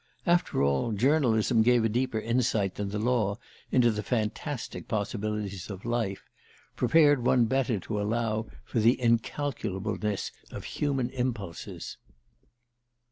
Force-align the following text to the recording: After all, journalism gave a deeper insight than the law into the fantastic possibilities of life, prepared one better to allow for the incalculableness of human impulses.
After 0.25 0.63
all, 0.63 0.93
journalism 0.93 1.61
gave 1.61 1.85
a 1.85 1.87
deeper 1.87 2.17
insight 2.19 2.73
than 2.73 2.89
the 2.89 2.97
law 2.97 3.37
into 3.71 3.91
the 3.91 4.01
fantastic 4.01 4.87
possibilities 4.87 5.69
of 5.69 5.85
life, 5.85 6.27
prepared 6.75 7.23
one 7.23 7.45
better 7.45 7.79
to 7.81 8.01
allow 8.01 8.47
for 8.65 8.79
the 8.79 8.99
incalculableness 8.99 10.31
of 10.49 10.63
human 10.63 11.11
impulses. 11.11 11.97